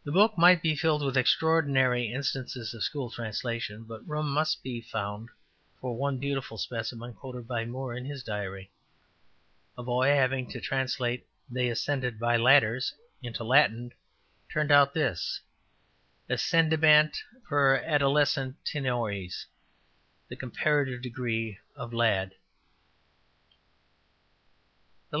The 0.06 0.10
book 0.10 0.36
might 0.36 0.62
be 0.62 0.74
filled 0.74 1.02
with 1.04 1.16
extraordinary 1.16 2.12
instances 2.12 2.74
of 2.74 2.82
school 2.82 3.08
translation, 3.08 3.84
but 3.84 4.02
room 4.04 4.28
must 4.28 4.64
be 4.64 4.80
found 4.80 5.28
for 5.80 5.96
one 5.96 6.18
beautiful 6.18 6.58
specimen 6.58 7.14
quoted 7.14 7.46
by 7.46 7.64
Moore 7.64 7.94
in 7.94 8.04
his 8.04 8.24
Diary. 8.24 8.72
A 9.78 9.84
boy 9.84 10.08
having 10.08 10.50
to 10.50 10.60
translate 10.60 11.24
``they 11.52 11.70
ascended 11.70 12.18
by 12.18 12.36
ladders'' 12.36 12.94
into 13.22 13.44
Latin, 13.44 13.92
turned 14.52 14.72
out 14.72 14.92
this, 14.92 15.40
``ascendebant 16.28 17.16
per 17.44 17.78
adolescentiores'' 17.80 19.46
(the 20.26 20.34
comparative 20.34 21.00
degree 21.00 21.60
of 21.76 21.92
lad, 21.94 22.32
i.e., 22.34 22.36
ladder). 25.16 25.20